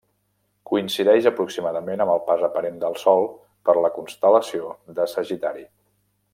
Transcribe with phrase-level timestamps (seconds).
[0.69, 3.29] Coincideix aproximadament amb el pas aparent del Sol
[3.69, 5.67] per la constel·lació de Sagitari.